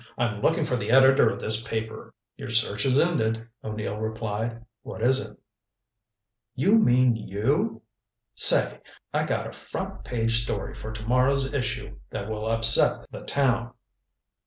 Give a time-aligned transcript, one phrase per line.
[0.17, 4.65] "I'm looking for the editor of this paper." "Your search is ended," O'Neill replied.
[4.81, 5.37] "What is it?"
[6.55, 7.83] "You mean you
[8.33, 8.79] Say!
[9.13, 13.73] I've got a front page story for to morrow's issue that will upset the town."